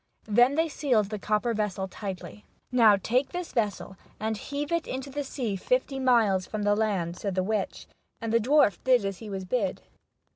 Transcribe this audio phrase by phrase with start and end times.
[0.25, 5.11] Then they sealed the copper vessel tightly." Now take this vessel, and heave it into
[5.11, 7.85] the sea fifty miles from the land," said the witch,
[8.19, 9.83] and the dwarf did as he was bid.